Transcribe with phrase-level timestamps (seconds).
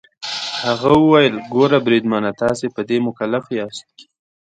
[0.65, 3.85] هغه وویل: ګوره بریدمنه، تاسي په دې مکلف یاست.